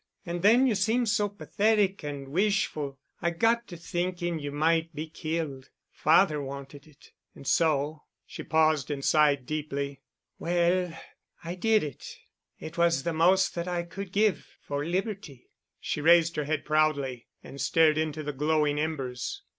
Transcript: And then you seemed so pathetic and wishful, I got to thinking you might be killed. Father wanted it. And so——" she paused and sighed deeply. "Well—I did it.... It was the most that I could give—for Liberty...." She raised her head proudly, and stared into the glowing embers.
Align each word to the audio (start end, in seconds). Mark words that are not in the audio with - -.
And 0.25 0.41
then 0.41 0.65
you 0.65 0.73
seemed 0.73 1.09
so 1.09 1.29
pathetic 1.29 2.03
and 2.03 2.29
wishful, 2.29 2.97
I 3.21 3.29
got 3.29 3.67
to 3.67 3.77
thinking 3.77 4.39
you 4.39 4.51
might 4.51 4.95
be 4.95 5.07
killed. 5.07 5.69
Father 5.91 6.41
wanted 6.41 6.87
it. 6.87 7.11
And 7.35 7.45
so——" 7.45 8.01
she 8.25 8.41
paused 8.41 8.89
and 8.89 9.05
sighed 9.05 9.45
deeply. 9.45 10.01
"Well—I 10.39 11.53
did 11.53 11.83
it.... 11.83 12.15
It 12.59 12.79
was 12.79 13.03
the 13.03 13.13
most 13.13 13.53
that 13.53 13.67
I 13.67 13.83
could 13.83 14.11
give—for 14.11 14.83
Liberty...." 14.83 15.51
She 15.79 16.01
raised 16.01 16.35
her 16.35 16.45
head 16.45 16.65
proudly, 16.65 17.27
and 17.43 17.61
stared 17.61 17.99
into 17.99 18.23
the 18.23 18.33
glowing 18.33 18.79
embers. 18.79 19.43